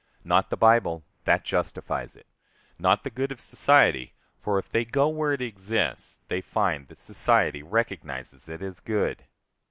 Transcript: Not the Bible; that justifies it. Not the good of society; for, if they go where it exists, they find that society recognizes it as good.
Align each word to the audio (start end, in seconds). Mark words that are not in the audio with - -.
Not 0.23 0.49
the 0.49 0.57
Bible; 0.57 1.03
that 1.25 1.43
justifies 1.43 2.15
it. 2.15 2.25
Not 2.79 3.03
the 3.03 3.11
good 3.11 3.31
of 3.31 3.39
society; 3.39 4.15
for, 4.41 4.57
if 4.57 4.67
they 4.67 4.83
go 4.83 5.07
where 5.09 5.33
it 5.33 5.41
exists, 5.43 6.21
they 6.27 6.41
find 6.41 6.87
that 6.87 6.97
society 6.97 7.61
recognizes 7.61 8.49
it 8.49 8.63
as 8.63 8.79
good. 8.79 9.25